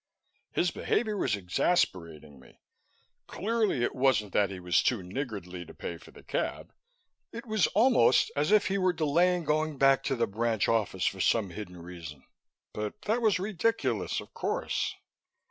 [0.51, 2.59] His behavior was exasperating me.
[3.27, 6.73] Clearly it wasn't that he was too niggardly to pay for the cab;
[7.31, 11.19] it was almost as if he were delaying going back to the branch office for
[11.21, 12.23] some hidden reason.
[12.73, 14.95] But that was ridiculous, of course.